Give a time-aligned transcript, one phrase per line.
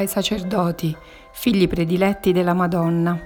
[0.00, 0.96] ai sacerdoti,
[1.32, 3.18] figli prediletti della Madonna.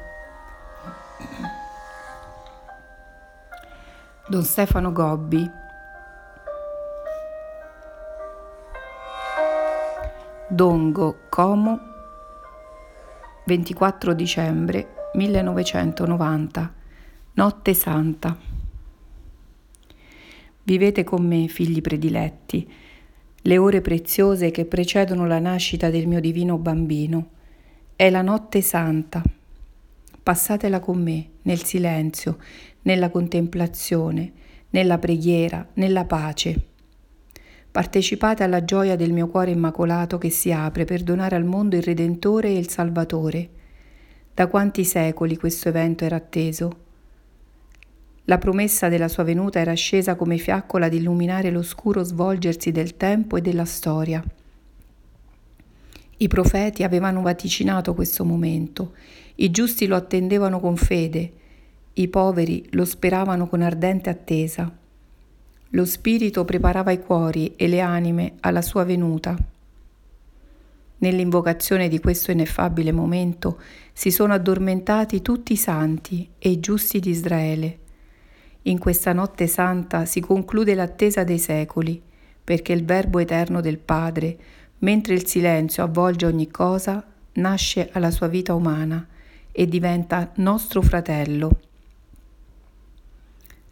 [4.27, 5.51] Don Stefano Gobbi.
[10.49, 11.81] Dongo, Como,
[13.47, 16.73] 24 dicembre 1990.
[17.35, 18.37] Notte Santa.
[20.63, 22.73] Vivete con me, figli prediletti,
[23.47, 27.29] le ore preziose che precedono la nascita del mio divino bambino.
[27.95, 29.23] È la notte santa.
[30.23, 32.39] Passatela con me, nel silenzio,
[32.83, 34.33] nella contemplazione,
[34.71, 36.69] nella preghiera, nella pace.
[37.71, 41.83] Partecipate alla gioia del mio cuore immacolato che si apre per donare al mondo il
[41.83, 43.51] Redentore e il Salvatore.
[44.33, 46.84] Da quanti secoli questo evento era atteso?
[48.27, 53.37] La promessa della sua venuta era scesa come fiaccola ad illuminare l'oscuro svolgersi del tempo
[53.37, 54.25] e della storia.
[56.17, 58.95] I profeti avevano vaticinato questo momento,
[59.37, 61.33] i giusti lo attendevano con fede,
[61.93, 64.73] i poveri lo speravano con ardente attesa.
[65.71, 69.37] Lo Spirito preparava i cuori e le anime alla sua venuta.
[70.97, 73.61] Nell'invocazione di questo ineffabile momento
[73.93, 77.83] si sono addormentati tutti i santi e i giusti di Israele
[78.67, 82.01] in questa notte santa si conclude l'attesa dei secoli,
[82.43, 84.37] perché il Verbo eterno del Padre,
[84.79, 87.05] mentre il silenzio avvolge ogni cosa,
[87.35, 89.07] nasce alla sua vita umana
[89.53, 91.61] e diventa nostro fratello.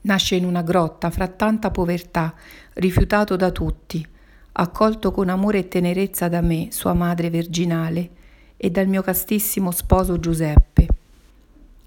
[0.02, 2.34] Nasce in una grotta fra tanta povertà,
[2.74, 4.06] rifiutato da tutti,
[4.52, 8.10] accolto con amore e tenerezza da me, sua madre virginale,
[8.58, 11.00] e dal mio castissimo sposo Giuseppe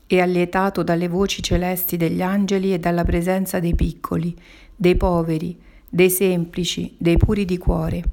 [0.07, 4.35] e allietato dalle voci celesti degli angeli e dalla presenza dei piccoli,
[4.75, 5.57] dei poveri,
[5.89, 8.03] dei semplici, dei puri di cuore.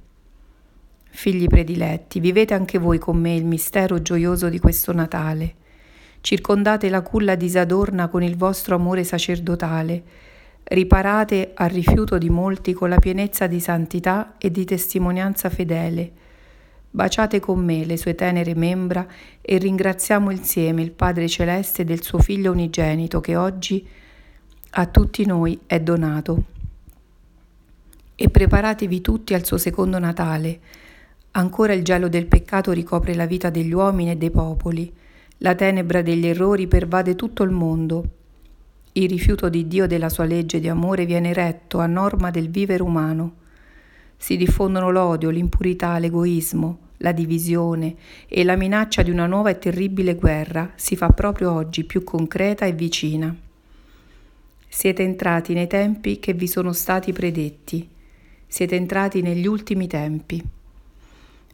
[1.10, 5.54] Figli prediletti, vivete anche voi con me il mistero gioioso di questo Natale.
[6.20, 10.02] Circondate la culla disadorna con il vostro amore sacerdotale,
[10.64, 16.12] riparate al rifiuto di molti con la pienezza di santità e di testimonianza fedele
[16.94, 19.06] Baciate con me le sue tenere membra
[19.40, 23.88] e ringraziamo insieme il Padre Celeste del suo Figlio unigenito che oggi
[24.72, 26.42] a tutti noi è donato.
[28.14, 30.60] E preparatevi tutti al suo secondo Natale.
[31.30, 34.92] Ancora il gelo del peccato ricopre la vita degli uomini e dei popoli.
[35.38, 38.04] La tenebra degli errori pervade tutto il mondo.
[38.92, 42.82] Il rifiuto di Dio della sua legge di amore viene retto a norma del vivere
[42.82, 43.40] umano.
[44.22, 47.96] Si diffondono l'odio, l'impurità, l'egoismo, la divisione
[48.28, 52.64] e la minaccia di una nuova e terribile guerra si fa proprio oggi più concreta
[52.64, 53.34] e vicina.
[54.68, 57.88] Siete entrati nei tempi che vi sono stati predetti,
[58.46, 60.40] siete entrati negli ultimi tempi.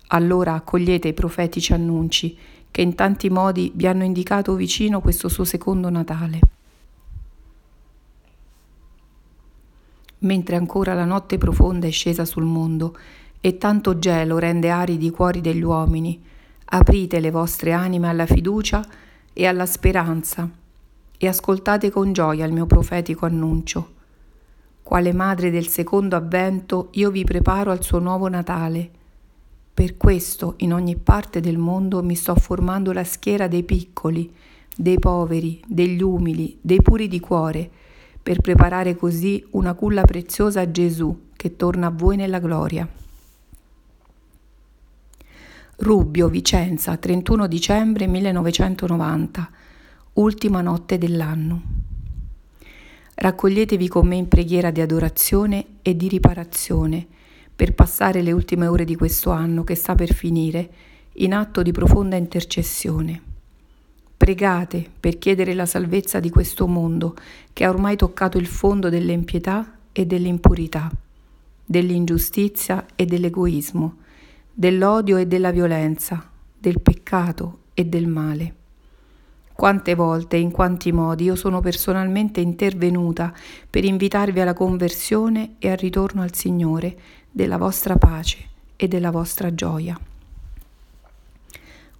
[0.08, 2.36] Allora accogliete i profetici annunci
[2.70, 6.57] che in tanti modi vi hanno indicato vicino questo suo secondo Natale.
[10.20, 12.96] Mentre ancora la notte profonda è scesa sul mondo
[13.40, 16.20] e tanto gelo rende aridi i cuori degli uomini,
[16.64, 18.84] aprite le vostre anime alla fiducia
[19.32, 20.50] e alla speranza
[21.16, 23.94] e ascoltate con gioia il mio profetico annuncio.
[24.82, 28.90] Quale madre del secondo avvento io vi preparo al suo nuovo Natale.
[29.74, 34.32] Per questo in ogni parte del mondo mi sto formando la schiera dei piccoli,
[34.74, 37.70] dei poveri, degli umili, dei puri di cuore,
[38.28, 42.86] per preparare così una culla preziosa a Gesù che torna a voi nella gloria.
[45.76, 49.50] Rubbio, Vicenza, 31 dicembre 1990,
[50.12, 51.62] ultima notte dell'anno.
[53.14, 57.06] Raccoglietevi con me in preghiera di adorazione e di riparazione
[57.56, 60.70] per passare le ultime ore di questo anno che sta per finire
[61.14, 63.27] in atto di profonda intercessione.
[64.28, 67.16] Pregate per chiedere la salvezza di questo mondo
[67.54, 70.90] che ha ormai toccato il fondo dell'impietà e dell'impurità,
[71.64, 73.96] dell'ingiustizia e dell'egoismo,
[74.52, 76.28] dell'odio e della violenza,
[76.58, 78.54] del peccato e del male.
[79.54, 83.32] Quante volte e in quanti modi io sono personalmente intervenuta
[83.70, 86.98] per invitarvi alla conversione e al ritorno al Signore
[87.30, 88.36] della vostra pace
[88.76, 89.98] e della vostra gioia.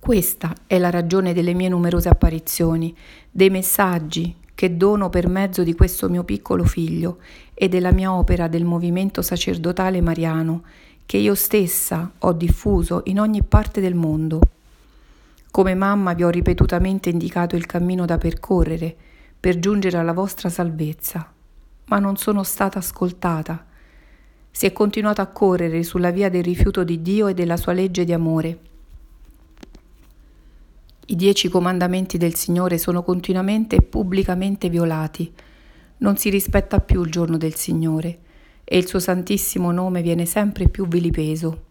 [0.08, 2.96] Questa è la ragione delle mie numerose apparizioni,
[3.30, 7.18] dei messaggi che dono per mezzo di questo mio piccolo figlio
[7.52, 10.62] e della mia opera del movimento sacerdotale mariano
[11.04, 14.40] che io stessa ho diffuso in ogni parte del mondo.
[15.50, 18.96] Come mamma vi ho ripetutamente indicato il cammino da percorrere
[19.38, 21.30] per giungere alla vostra salvezza,
[21.84, 23.62] ma non sono stata ascoltata.
[24.50, 28.06] Si è continuato a correre sulla via del rifiuto di Dio e della sua legge
[28.06, 28.60] di amore
[31.10, 35.32] I dieci comandamenti del Signore sono continuamente e pubblicamente violati.
[35.98, 38.18] Non si rispetta più il giorno del Signore
[38.62, 41.62] e il suo santissimo nome viene sempre più vilipeso.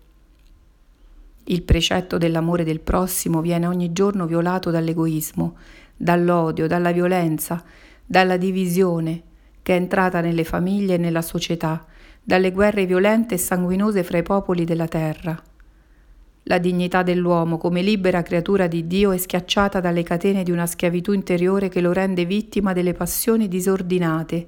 [1.43, 5.55] Il precetto dell'amore del prossimo viene ogni giorno violato dall'egoismo,
[5.95, 7.63] dall'odio, dalla violenza,
[8.03, 9.21] dalla divisione
[9.61, 11.85] che è entrata nelle famiglie e nella società,
[12.23, 15.39] dalle guerre violente e sanguinose fra i popoli della terra.
[16.49, 21.11] La dignità dell'uomo come libera creatura di Dio è schiacciata dalle catene di una schiavitù
[21.11, 24.47] interiore che lo rende vittima delle passioni disordinate,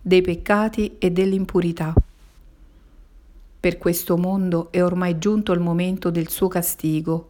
[0.00, 1.92] dei peccati e dell'impurità.
[3.60, 7.28] Per questo mondo è ormai giunto il momento del suo castigo.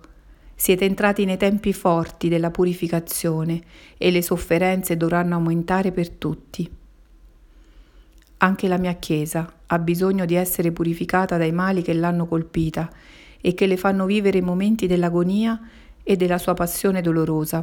[0.54, 3.60] Siete entrati nei tempi forti della purificazione
[3.98, 6.70] e le sofferenze dovranno aumentare per tutti.
[8.36, 12.88] Anche la mia Chiesa ha bisogno di essere purificata dai mali che l'hanno colpita
[13.46, 15.60] e che le fanno vivere i momenti dell'agonia
[16.02, 17.62] e della sua passione dolorosa.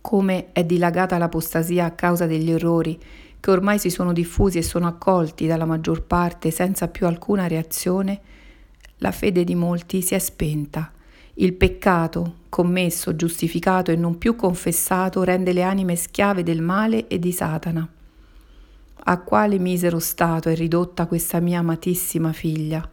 [0.00, 2.96] Come è dilagata l'apostasia a causa degli errori
[3.40, 8.20] che ormai si sono diffusi e sono accolti dalla maggior parte senza più alcuna reazione,
[8.98, 10.92] la fede di molti si è spenta.
[11.34, 17.18] Il peccato, commesso, giustificato e non più confessato, rende le anime schiave del male e
[17.18, 17.86] di Satana.
[19.06, 22.88] A quale misero stato è ridotta questa mia amatissima figlia?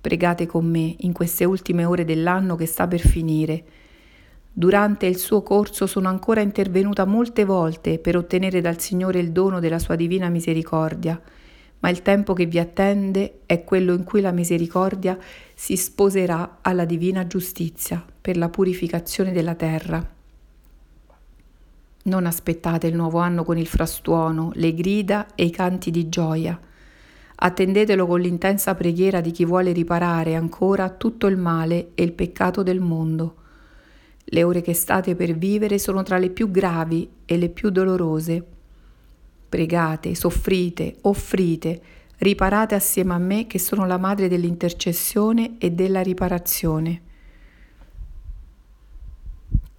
[0.00, 3.64] Pregate con me in queste ultime ore dell'anno che sta per finire.
[4.50, 9.60] Durante il suo corso sono ancora intervenuta molte volte per ottenere dal Signore il dono
[9.60, 11.20] della sua divina misericordia,
[11.80, 15.18] ma il tempo che vi attende è quello in cui la misericordia
[15.54, 20.18] si sposerà alla divina giustizia per la purificazione della terra.
[22.02, 26.58] Non aspettate il nuovo anno con il frastuono, le grida e i canti di gioia
[27.42, 32.62] Attendetelo con l'intensa preghiera di chi vuole riparare ancora tutto il male e il peccato
[32.62, 33.36] del mondo.
[34.24, 38.44] Le ore che state per vivere sono tra le più gravi e le più dolorose.
[39.48, 41.80] Pregate, soffrite, offrite,
[42.18, 47.02] riparate assieme a me che sono la madre dell'intercessione e della riparazione.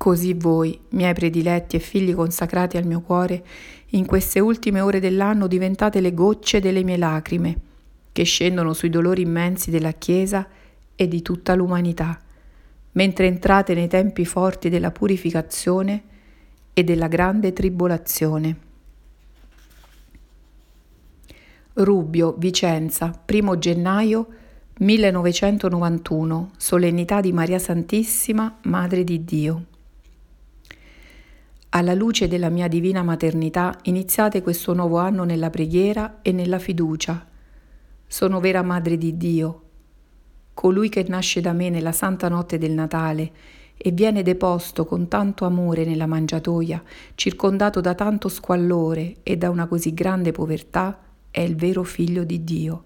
[0.01, 3.45] Così voi, miei prediletti e figli consacrati al mio cuore,
[3.89, 7.55] in queste ultime ore dell'anno diventate le gocce delle mie lacrime,
[8.11, 10.47] che scendono sui dolori immensi della Chiesa
[10.95, 12.19] e di tutta l'umanità,
[12.93, 16.03] mentre entrate nei tempi forti della purificazione
[16.73, 18.57] e della grande tribolazione.
[21.73, 24.27] Rubbio, Vicenza, 1 gennaio
[24.79, 29.65] 1991, solennità di Maria Santissima, Madre di Dio.
[31.73, 37.25] Alla luce della mia divina maternità iniziate questo nuovo anno nella preghiera e nella fiducia.
[38.05, 39.61] Sono vera Madre di Dio,
[40.53, 43.31] colui che nasce da me nella santa notte del Natale
[43.77, 46.83] e viene deposto con tanto amore nella mangiatoia,
[47.15, 50.99] circondato da tanto squallore e da una così grande povertà,
[51.31, 52.83] è il vero figlio di Dio,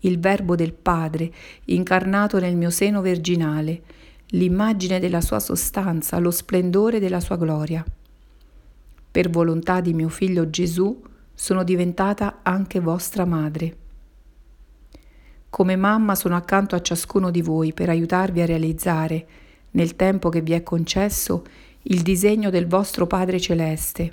[0.00, 1.32] il Verbo del Padre,
[1.64, 3.82] incarnato nel mio seno virginale,
[4.32, 7.82] l'immagine della sua sostanza, lo splendore della sua gloria.
[9.10, 11.02] Per volontà di mio figlio Gesù
[11.32, 13.76] sono diventata anche vostra madre.
[15.50, 19.28] Come mamma sono accanto a ciascuno di voi per aiutarvi a realizzare,
[19.70, 21.44] nel tempo che vi è concesso,
[21.82, 24.12] il disegno del vostro Padre Celeste.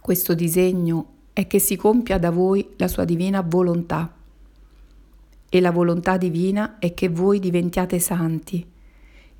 [0.00, 4.12] Questo disegno è che si compia da voi la sua divina volontà.
[5.48, 8.66] E la volontà divina è che voi diventiate santi,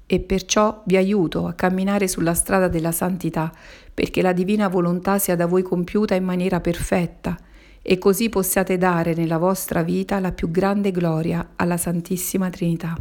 [0.07, 3.53] e perciò vi aiuto a camminare sulla strada della santità,
[3.93, 7.37] perché la divina volontà sia da voi compiuta in maniera perfetta
[7.83, 12.97] e così possiate dare nella vostra vita la più grande gloria alla Santissima Trinità.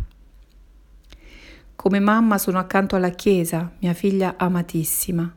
[1.76, 5.36] Come mamma sono accanto alla Chiesa, mia figlia amatissima.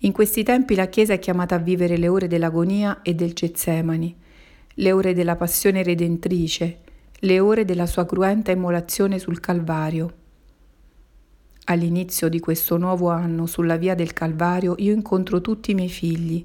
[0.00, 4.16] In questi tempi la Chiesa è chiamata a vivere le ore dell'agonia e del Getsemani,
[4.74, 6.80] le ore della passione redentrice,
[7.20, 10.12] le ore della sua cruenta immolazione sul Calvario.
[11.66, 16.44] All'inizio di questo nuovo anno sulla via del Calvario io incontro tutti i miei figli,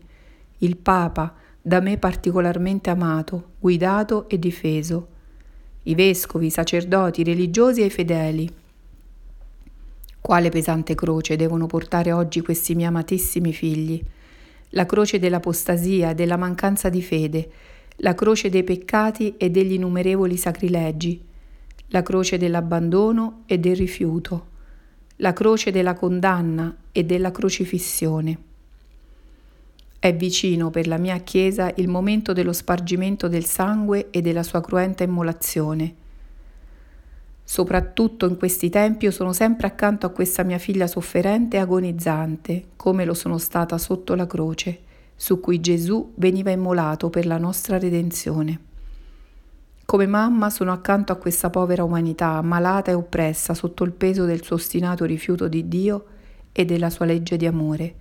[0.59, 5.07] il Papa, da me particolarmente amato, guidato e difeso,
[5.83, 8.49] i vescovi, i sacerdoti, i religiosi e i fedeli.
[10.21, 14.01] Quale pesante croce devono portare oggi questi miei amatissimi figli?
[14.69, 17.51] La croce dell'apostasia e della mancanza di fede,
[17.97, 21.21] la croce dei peccati e degli innumerevoli sacrilegi,
[21.87, 24.49] la croce dell'abbandono e del rifiuto
[25.21, 28.37] la croce della condanna e della crocifissione.
[29.99, 34.61] È vicino per la mia Chiesa il momento dello spargimento del sangue e della sua
[34.61, 35.93] cruenta immolazione.
[37.43, 42.63] Soprattutto in questi tempi io sono sempre accanto a questa mia figlia sofferente e agonizzante,
[42.77, 44.79] come lo sono stata sotto la croce,
[45.17, 48.68] su cui Gesù veniva immolato per la nostra redenzione.
[49.89, 54.43] Come mamma sono accanto a questa povera umanità, malata e oppressa sotto il peso del
[54.43, 56.05] suo ostinato rifiuto di Dio
[56.51, 57.95] e della sua legge di amore.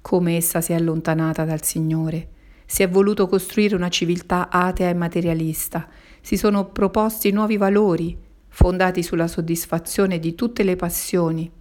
[0.00, 2.28] Come essa si è allontanata dal Signore,
[2.64, 5.86] si è voluto costruire una civiltà atea e materialista,
[6.22, 8.16] si sono proposti nuovi valori,
[8.48, 11.52] fondati sulla soddisfazione di tutte le passioni,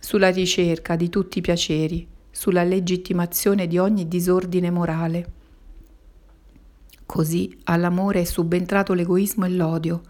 [0.00, 5.36] sulla ricerca di tutti i piaceri, sulla legittimazione di ogni disordine morale.
[7.08, 10.02] Così all'amore è subentrato l'egoismo e l'odio,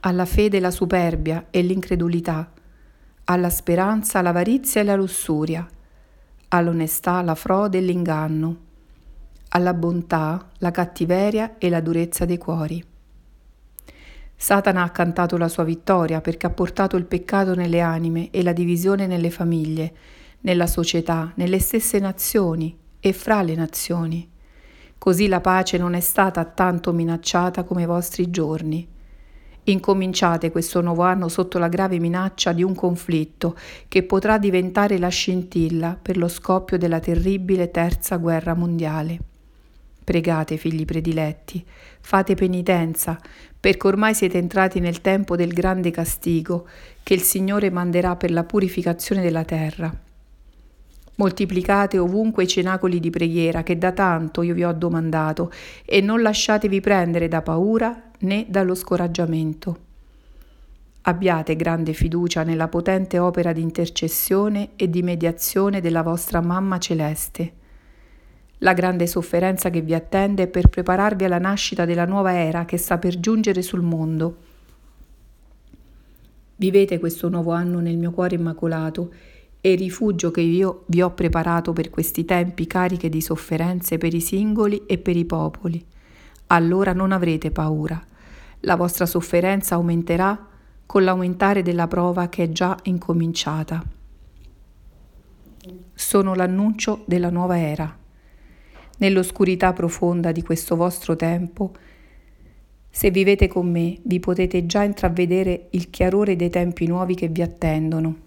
[0.00, 2.50] alla fede la superbia e l'incredulità,
[3.26, 5.64] alla speranza l'avarizia e la lussuria,
[6.48, 8.56] all'onestà la frode e l'inganno,
[9.50, 12.84] alla bontà la cattiveria e la durezza dei cuori.
[14.34, 18.52] Satana ha cantato la sua vittoria perché ha portato il peccato nelle anime e la
[18.52, 19.94] divisione nelle famiglie,
[20.40, 24.32] nella società, nelle stesse nazioni e fra le nazioni.
[25.04, 28.88] Così la pace non è stata tanto minacciata come i vostri giorni.
[29.64, 33.54] Incominciate questo nuovo anno sotto la grave minaccia di un conflitto
[33.86, 39.18] che potrà diventare la scintilla per lo scoppio della terribile terza guerra mondiale.
[40.02, 41.62] Pregate, figli prediletti,
[42.00, 43.20] fate penitenza,
[43.60, 46.66] perché ormai siete entrati nel tempo del grande castigo
[47.02, 49.94] che il Signore manderà per la purificazione della terra.
[51.16, 55.52] Moltiplicate ovunque i cenacoli di preghiera che da tanto io vi ho domandato
[55.84, 59.78] e non lasciatevi prendere da paura né dallo scoraggiamento.
[61.02, 67.52] Abbiate grande fiducia nella potente opera di intercessione e di mediazione della vostra Mamma Celeste.
[68.58, 72.78] La grande sofferenza che vi attende è per prepararvi alla nascita della nuova era che
[72.78, 74.36] sta per giungere sul mondo.
[76.56, 79.12] Vivete questo nuovo anno nel mio cuore immacolato
[79.66, 84.20] e rifugio che io vi ho preparato per questi tempi cariche di sofferenze per i
[84.20, 85.82] singoli e per i popoli.
[86.48, 87.98] Allora non avrete paura.
[88.60, 90.48] La vostra sofferenza aumenterà
[90.84, 93.82] con l'aumentare della prova che è già incominciata.
[95.94, 97.98] Sono l'annuncio della nuova era.
[98.98, 101.72] Nell'oscurità profonda di questo vostro tempo,
[102.90, 107.40] se vivete con me, vi potete già intravedere il chiarore dei tempi nuovi che vi
[107.40, 108.23] attendono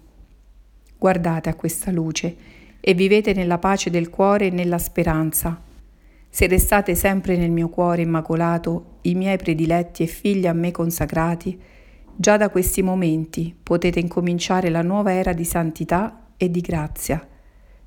[0.98, 2.36] Guardate a questa luce
[2.80, 5.62] e vivete nella pace del cuore e nella speranza.
[6.28, 11.58] Se restate sempre nel mio cuore immacolato, i miei prediletti e figli a me consacrati,
[12.16, 17.26] già da questi momenti potete incominciare la nuova era di santità e di grazia,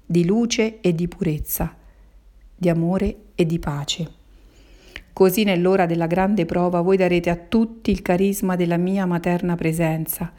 [0.06, 1.76] di luce e di purezza,
[2.56, 4.12] di amore e di pace.
[5.12, 10.32] Così nell'ora della grande prova voi darete a tutti il carisma della mia materna presenza,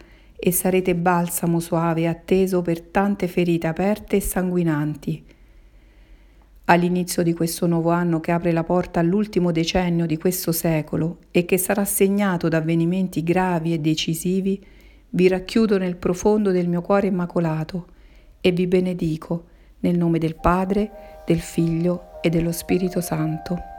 [0.44, 5.25] e sarete balsamo suave atteso per tante ferite aperte e sanguinanti.
[6.64, 11.44] All'inizio di questo nuovo anno che apre la porta all'ultimo decennio di questo secolo e
[11.44, 14.61] che sarà segnato da avvenimenti gravi e decisivi,
[15.11, 17.87] vi racchiudo nel profondo del mio cuore immacolato
[18.40, 19.44] e vi benedico
[19.80, 23.71] nel nome del Padre, del Figlio e dello Spirito Santo.